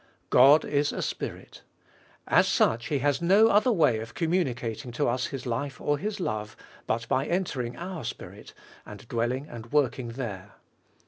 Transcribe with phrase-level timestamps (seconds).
[0.31, 1.61] God is a Spirit.
[2.27, 6.19] As such He has no other way of communicating to us His life or His
[6.19, 10.53] love, but by entering our spirit and dwelling and working there.